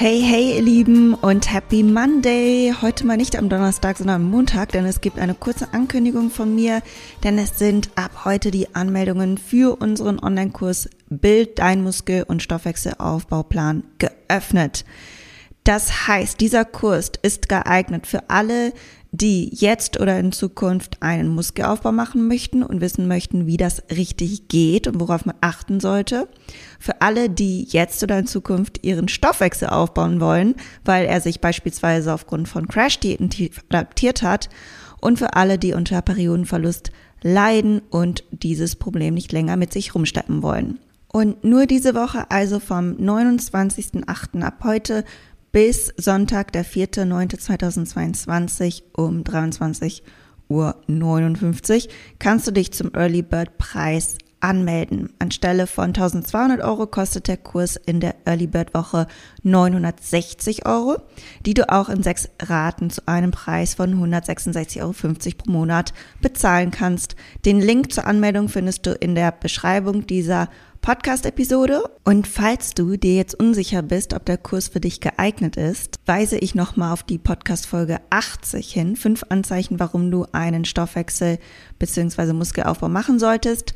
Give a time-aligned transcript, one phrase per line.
[0.00, 2.72] Hey, hey, ihr Lieben und Happy Monday!
[2.80, 6.54] Heute mal nicht am Donnerstag, sondern am Montag, denn es gibt eine kurze Ankündigung von
[6.54, 6.82] mir,
[7.24, 13.82] denn es sind ab heute die Anmeldungen für unseren Online-Kurs Bild dein Muskel- und Stoffwechselaufbauplan
[13.98, 14.84] geöffnet.
[15.64, 18.72] Das heißt, dieser Kurs ist geeignet für alle,
[19.10, 24.48] die jetzt oder in Zukunft einen Muskelaufbau machen möchten und wissen möchten, wie das richtig
[24.48, 26.28] geht und worauf man achten sollte.
[26.78, 30.54] Für alle, die jetzt oder in Zukunft ihren Stoffwechsel aufbauen wollen,
[30.84, 33.30] weil er sich beispielsweise aufgrund von Crash-Diäten
[33.70, 34.48] adaptiert hat.
[35.00, 36.90] Und für alle, die unter Periodenverlust
[37.22, 40.78] leiden und dieses Problem nicht länger mit sich rumschleppen wollen.
[41.10, 44.42] Und nur diese Woche, also vom 29.08.
[44.42, 45.04] ab heute
[45.52, 50.02] bis Sonntag, der 4.9.2022 um 23.59
[50.48, 50.76] Uhr
[52.18, 55.10] kannst du dich zum Early Bird Preis anmelden.
[55.18, 59.06] Anstelle von 1200 Euro kostet der Kurs in der Early Bird Woche
[59.42, 60.96] 960 Euro,
[61.44, 64.92] die du auch in sechs Raten zu einem Preis von 166,50 Euro
[65.36, 67.16] pro Monat bezahlen kannst.
[67.44, 70.48] Den Link zur Anmeldung findest du in der Beschreibung dieser
[70.80, 71.82] Podcast-Episode.
[72.04, 76.38] Und falls du dir jetzt unsicher bist, ob der Kurs für dich geeignet ist, weise
[76.38, 78.96] ich nochmal auf die Podcast-Folge 80 hin.
[78.96, 81.38] Fünf Anzeichen, warum du einen Stoffwechsel
[81.78, 82.32] bzw.
[82.32, 83.74] Muskelaufbau machen solltest.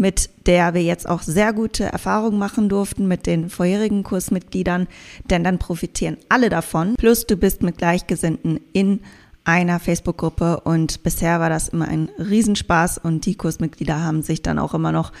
[0.00, 4.88] mit der wir jetzt auch sehr gute Erfahrungen machen durften mit den vorherigen Kursmitgliedern,
[5.28, 6.94] denn dann profitieren alle davon.
[6.96, 9.00] Plus du bist mit Gleichgesinnten in
[9.44, 14.58] einer Facebook-Gruppe und bisher war das immer ein Riesenspaß und die Kursmitglieder haben sich dann
[14.58, 15.12] auch immer noch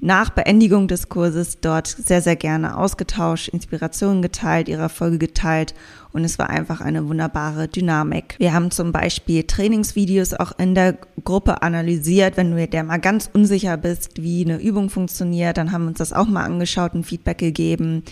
[0.00, 5.74] nach Beendigung des Kurses dort sehr, sehr gerne ausgetauscht, Inspirationen geteilt, ihre Erfolge geteilt
[6.12, 8.36] und es war einfach eine wunderbare Dynamik.
[8.38, 12.36] Wir haben zum Beispiel Trainingsvideos auch in der Gruppe analysiert.
[12.36, 15.98] Wenn du dir mal ganz unsicher bist, wie eine Übung funktioniert, dann haben wir uns
[15.98, 18.04] das auch mal angeschaut und Feedback gegeben.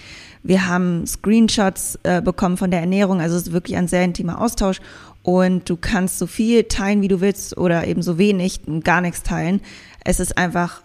[0.42, 4.40] Wir haben Screenshots äh, bekommen von der Ernährung, also es ist wirklich ein sehr intimer
[4.40, 4.80] Austausch
[5.26, 9.24] und du kannst so viel teilen, wie du willst oder eben so wenig, gar nichts
[9.24, 9.60] teilen.
[10.04, 10.82] Es ist einfach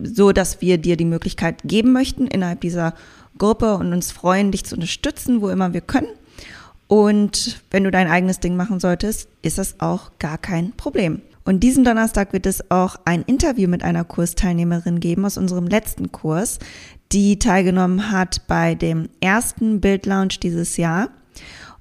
[0.00, 2.94] so, dass wir dir die Möglichkeit geben möchten innerhalb dieser
[3.38, 6.08] Gruppe und uns freuen, dich zu unterstützen, wo immer wir können.
[6.88, 11.22] Und wenn du dein eigenes Ding machen solltest, ist das auch gar kein Problem.
[11.44, 16.10] Und diesen Donnerstag wird es auch ein Interview mit einer Kursteilnehmerin geben aus unserem letzten
[16.10, 16.58] Kurs,
[17.12, 21.10] die teilgenommen hat bei dem ersten Bildlaunch dieses Jahr.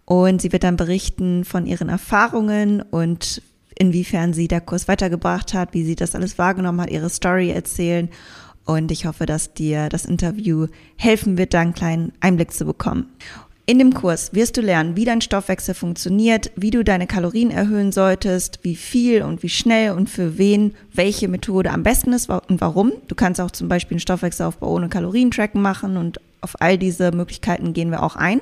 [0.06, 3.42] Und sie wird dann berichten von ihren Erfahrungen und
[3.78, 8.10] inwiefern sie der Kurs weitergebracht hat, wie sie das alles wahrgenommen hat, ihre Story erzählen.
[8.66, 10.68] Und ich hoffe, dass dir das Interview
[10.98, 13.08] helfen wird, da einen kleinen Einblick zu bekommen.
[13.66, 17.94] In dem Kurs wirst du lernen, wie dein Stoffwechsel funktioniert, wie du deine Kalorien erhöhen
[17.94, 22.60] solltest, wie viel und wie schnell und für wen welche Methode am besten ist und
[22.60, 22.92] warum.
[23.08, 27.72] Du kannst auch zum Beispiel einen Stoffwechselaufbau ohne Kalorientracken machen und auf all diese Möglichkeiten
[27.72, 28.42] gehen wir auch ein.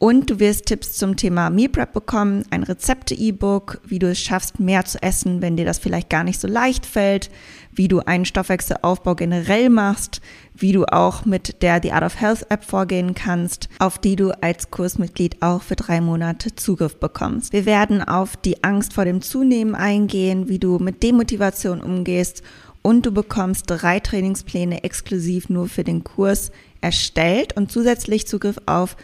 [0.00, 4.60] Und du wirst Tipps zum Thema Meal Prep bekommen, ein Rezepte-E-Book, wie du es schaffst,
[4.60, 7.30] mehr zu essen, wenn dir das vielleicht gar nicht so leicht fällt,
[7.72, 10.20] wie du einen Stoffwechselaufbau generell machst,
[10.54, 14.30] wie du auch mit der The Art of Health App vorgehen kannst, auf die du
[14.40, 17.52] als Kursmitglied auch für drei Monate Zugriff bekommst.
[17.52, 22.44] Wir werden auf die Angst vor dem Zunehmen eingehen, wie du mit Demotivation umgehst
[22.82, 28.96] und du bekommst drei Trainingspläne exklusiv nur für den Kurs erstellt und zusätzlich Zugriff auf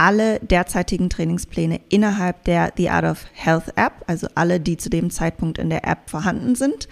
[0.00, 5.10] alle derzeitigen Trainingspläne innerhalb der The Art of Health App, also alle, die zu dem
[5.10, 6.88] Zeitpunkt in der App vorhanden sind.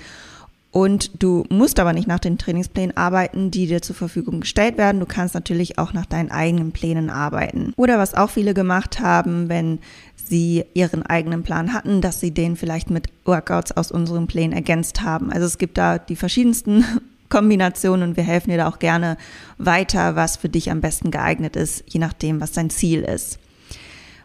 [0.72, 5.00] Und du musst aber nicht nach den Trainingsplänen arbeiten, die dir zur Verfügung gestellt werden.
[5.00, 7.72] Du kannst natürlich auch nach deinen eigenen Plänen arbeiten.
[7.76, 9.78] Oder was auch viele gemacht haben, wenn
[10.14, 15.00] sie ihren eigenen Plan hatten, dass sie den vielleicht mit Workouts aus unseren Plänen ergänzt
[15.00, 15.32] haben.
[15.32, 16.84] Also es gibt da die verschiedensten
[17.28, 19.16] Kombinationen und wir helfen dir da auch gerne
[19.58, 23.38] weiter, was für dich am besten geeignet ist, je nachdem, was dein Ziel ist.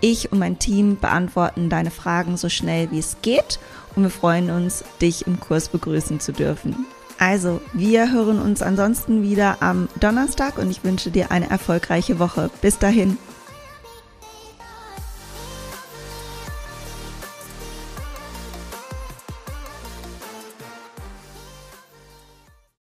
[0.00, 3.58] ich und mein Team beantworten deine Fragen so schnell wie es geht
[3.94, 6.86] und wir freuen uns, dich im Kurs begrüßen zu dürfen.
[7.18, 12.50] Also, wir hören uns ansonsten wieder am Donnerstag und ich wünsche dir eine erfolgreiche Woche.
[12.60, 13.16] Bis dahin.